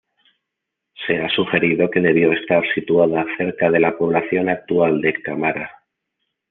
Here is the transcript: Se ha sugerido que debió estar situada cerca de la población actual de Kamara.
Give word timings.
Se 1.05 1.15
ha 1.21 1.29
sugerido 1.29 1.91
que 1.91 1.99
debió 1.99 2.31
estar 2.33 2.63
situada 2.73 3.23
cerca 3.37 3.69
de 3.69 3.79
la 3.79 3.95
población 3.99 4.49
actual 4.49 4.99
de 4.99 5.13
Kamara. 5.21 5.83